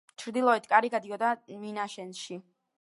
ჩრდილოეთ 0.21 0.65
კარი 0.71 0.91
გადიოდა 0.95 1.31
მინაშენში. 1.67 2.43